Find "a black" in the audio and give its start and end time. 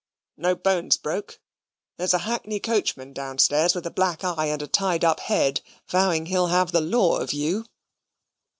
3.85-4.23